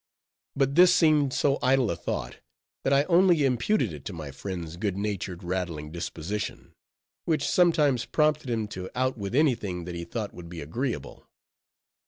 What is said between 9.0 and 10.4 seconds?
with any thing, that he thought